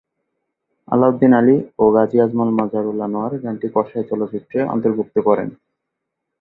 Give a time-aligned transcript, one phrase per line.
[0.87, 2.17] আলাউদ্দিন আলী ও গাজী
[2.51, 5.49] মাজহারুল আনোয়ার গানটি কসাই চলচ্চিত্রে অন্তর্ভুক্ত করেন।